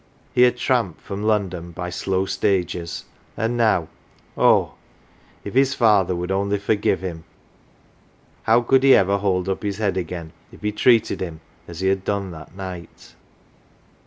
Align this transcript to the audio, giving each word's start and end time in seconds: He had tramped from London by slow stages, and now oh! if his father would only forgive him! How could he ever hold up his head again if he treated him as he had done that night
He 0.33 0.41
had 0.41 0.57
tramped 0.57 0.99
from 0.99 1.21
London 1.21 1.69
by 1.73 1.91
slow 1.91 2.25
stages, 2.25 3.05
and 3.37 3.55
now 3.55 3.87
oh! 4.35 4.73
if 5.43 5.53
his 5.53 5.75
father 5.75 6.15
would 6.15 6.31
only 6.31 6.57
forgive 6.57 7.01
him! 7.01 7.23
How 8.41 8.61
could 8.61 8.81
he 8.81 8.95
ever 8.95 9.19
hold 9.19 9.47
up 9.47 9.61
his 9.61 9.77
head 9.77 9.97
again 9.97 10.33
if 10.51 10.63
he 10.63 10.71
treated 10.71 11.21
him 11.21 11.39
as 11.67 11.81
he 11.81 11.87
had 11.87 12.03
done 12.03 12.31
that 12.31 12.55
night 12.55 13.13